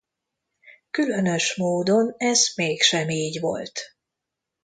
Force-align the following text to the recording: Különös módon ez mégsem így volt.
Különös 0.91 1.55
módon 1.55 2.13
ez 2.17 2.53
mégsem 2.55 3.09
így 3.09 3.39
volt. 3.39 3.95